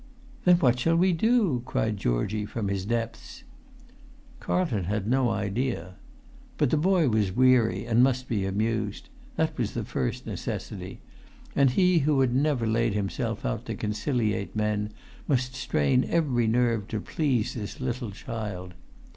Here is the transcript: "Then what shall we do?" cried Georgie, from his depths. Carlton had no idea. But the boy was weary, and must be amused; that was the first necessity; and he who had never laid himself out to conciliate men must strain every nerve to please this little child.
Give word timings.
"Then 0.45 0.55
what 0.55 0.79
shall 0.79 0.95
we 0.95 1.13
do?" 1.13 1.61
cried 1.63 1.97
Georgie, 1.97 2.47
from 2.47 2.69
his 2.69 2.85
depths. 2.87 3.43
Carlton 4.39 4.85
had 4.85 5.07
no 5.07 5.29
idea. 5.29 5.93
But 6.57 6.71
the 6.71 6.77
boy 6.77 7.07
was 7.07 7.31
weary, 7.31 7.85
and 7.85 8.01
must 8.01 8.27
be 8.27 8.43
amused; 8.47 9.09
that 9.35 9.55
was 9.59 9.75
the 9.75 9.85
first 9.85 10.25
necessity; 10.25 11.01
and 11.55 11.69
he 11.69 11.99
who 11.99 12.19
had 12.21 12.33
never 12.33 12.65
laid 12.65 12.95
himself 12.95 13.45
out 13.45 13.67
to 13.67 13.75
conciliate 13.75 14.55
men 14.55 14.89
must 15.27 15.53
strain 15.53 16.03
every 16.05 16.47
nerve 16.47 16.87
to 16.87 16.99
please 16.99 17.53
this 17.53 17.79
little 17.79 18.09
child. 18.09 18.73